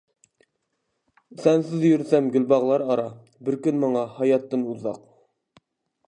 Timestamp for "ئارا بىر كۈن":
2.93-3.77